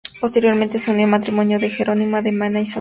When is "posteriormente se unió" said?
0.19-1.03